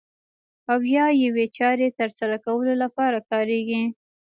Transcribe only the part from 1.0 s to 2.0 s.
یوې چارې